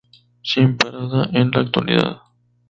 [0.41, 2.21] Sin parada en la actualidad.